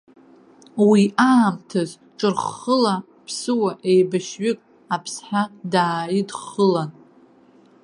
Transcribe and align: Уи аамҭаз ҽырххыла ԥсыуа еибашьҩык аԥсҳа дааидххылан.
Уи 0.87 1.03
аамҭаз 1.29 1.89
ҽырххыла 2.17 2.95
ԥсыуа 3.25 3.71
еибашьҩык 3.89 4.59
аԥсҳа 4.95 5.43
дааидххылан. 5.71 6.89